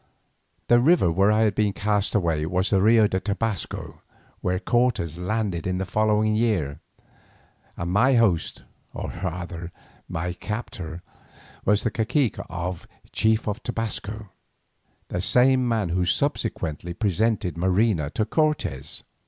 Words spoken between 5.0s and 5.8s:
landed in